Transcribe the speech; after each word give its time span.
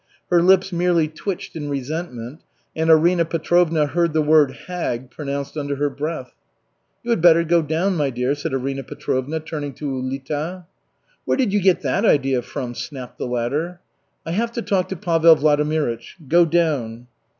Her 0.31 0.41
lips 0.41 0.73
merely 0.73 1.07
twitched 1.07 1.55
in 1.55 1.69
resentment, 1.69 2.39
and 2.75 2.89
Arina 2.89 3.23
Petrovna 3.23 3.85
heard 3.85 4.13
the 4.13 4.21
word 4.23 4.49
"hag" 4.65 5.11
pronounced 5.11 5.55
under 5.55 5.75
her 5.75 5.91
breath. 5.91 6.31
"You 7.03 7.11
had 7.11 7.21
better 7.21 7.43
go 7.43 7.61
down, 7.61 7.95
my 7.97 8.09
dear," 8.09 8.33
said 8.33 8.51
Arina 8.51 8.81
Petrovna, 8.81 9.39
turning 9.39 9.73
to 9.73 9.85
Ulita. 9.85 10.65
"Where 11.25 11.37
did 11.37 11.53
you 11.53 11.61
get 11.61 11.81
that 11.81 12.03
idea 12.03 12.41
from?" 12.41 12.73
snapped 12.73 13.19
the 13.19 13.27
latter. 13.27 13.79
"I 14.25 14.31
have 14.31 14.51
to 14.53 14.63
talk 14.63 14.89
to 14.89 14.95
Pavel 14.95 15.35
Vladimirych. 15.35 16.15
Go 16.27 16.45
down." 16.45 17.05